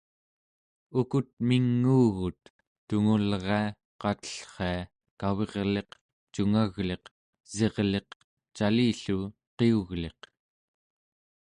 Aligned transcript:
ukut 0.99 1.29
minguugut: 1.47 2.41
tungulria, 2.87 3.59
qatellria, 4.01 4.71
kavirliq, 5.19 5.89
cungagliq, 6.33 7.03
esirliq, 7.51 8.09
cali-llu 8.57 9.17
qiugliq 9.57 10.19